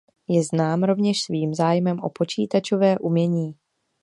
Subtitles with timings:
[0.27, 3.55] Je znám rovněž svým zájmem o počítačové umění.